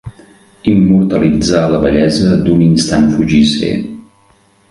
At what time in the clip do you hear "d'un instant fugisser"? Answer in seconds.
2.47-3.73